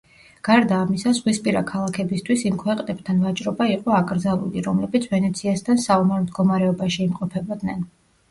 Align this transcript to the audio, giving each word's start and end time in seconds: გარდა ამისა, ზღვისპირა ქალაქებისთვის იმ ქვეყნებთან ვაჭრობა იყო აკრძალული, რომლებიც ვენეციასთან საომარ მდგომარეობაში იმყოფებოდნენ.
გარდა 0.47 0.77
ამისა, 0.83 1.11
ზღვისპირა 1.17 1.59
ქალაქებისთვის 1.71 2.45
იმ 2.51 2.55
ქვეყნებთან 2.63 3.19
ვაჭრობა 3.27 3.67
იყო 3.73 3.93
აკრძალული, 3.99 4.63
რომლებიც 4.69 5.05
ვენეციასთან 5.13 5.83
საომარ 5.87 6.23
მდგომარეობაში 6.25 7.03
იმყოფებოდნენ. 7.09 7.89